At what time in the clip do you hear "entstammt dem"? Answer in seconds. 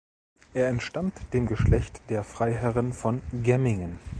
0.67-1.45